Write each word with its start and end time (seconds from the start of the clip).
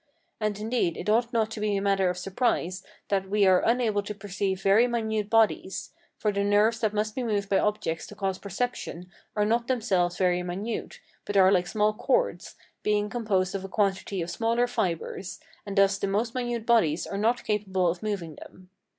And 0.39 0.57
indeed 0.57 0.97
it 0.97 1.11
ought 1.11 1.31
not 1.31 1.51
to 1.51 1.59
be 1.59 1.77
a 1.77 1.79
matter 1.79 2.09
of 2.09 2.17
surprise, 2.17 2.83
that 3.09 3.29
we 3.29 3.45
are 3.45 3.61
unable 3.63 4.01
to 4.01 4.15
perceive 4.15 4.63
very 4.63 4.87
minute 4.87 5.29
bodies; 5.29 5.91
for 6.17 6.31
the 6.31 6.43
nerves 6.43 6.79
that 6.79 6.91
must 6.91 7.13
be 7.13 7.21
moved 7.21 7.49
by 7.49 7.59
objects 7.59 8.07
to 8.07 8.15
cause 8.15 8.39
perception 8.39 9.11
are 9.35 9.45
not 9.45 9.67
themselves 9.67 10.17
very 10.17 10.41
minute, 10.41 10.99
but 11.23 11.37
are 11.37 11.51
like 11.51 11.67
small 11.67 11.93
cords, 11.93 12.55
being 12.81 13.11
composed 13.11 13.53
of 13.53 13.63
a 13.63 13.69
quantity 13.69 14.23
of 14.23 14.31
smaller 14.31 14.65
fibres, 14.65 15.39
and 15.67 15.77
thus 15.77 15.99
the 15.99 16.07
most 16.07 16.33
minute 16.33 16.65
bodies 16.65 17.05
are 17.05 17.19
not 17.19 17.43
capable 17.43 17.87
of 17.87 18.01
moving 18.01 18.33
them. 18.41 18.71